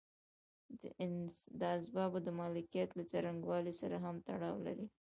[0.81, 0.91] دا
[1.59, 4.87] د اسبابو د مالکیت له څرنګوالي سره هم تړاو لري.